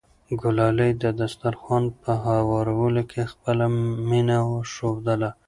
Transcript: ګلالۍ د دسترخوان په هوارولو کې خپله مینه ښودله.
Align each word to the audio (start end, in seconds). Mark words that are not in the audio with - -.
ګلالۍ 0.41 0.91
د 1.03 1.05
دسترخوان 1.19 1.83
په 2.01 2.11
هوارولو 2.25 3.01
کې 3.11 3.23
خپله 3.31 3.65
مینه 4.09 4.37
ښودله. 4.73 5.29